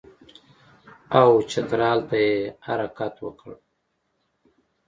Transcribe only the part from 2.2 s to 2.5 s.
یې